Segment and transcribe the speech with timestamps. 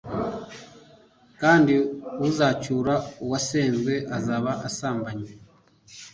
[1.41, 1.73] kandi
[2.27, 5.29] uzacyura uwasenzwe azaba asambanye